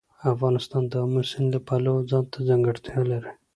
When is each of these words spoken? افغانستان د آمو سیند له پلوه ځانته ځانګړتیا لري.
افغانستان 0.33 0.83
د 0.87 0.93
آمو 1.03 1.21
سیند 1.29 1.47
له 1.55 1.59
پلوه 1.67 2.01
ځانته 2.09 2.37
ځانګړتیا 2.49 2.99
لري. 3.11 3.31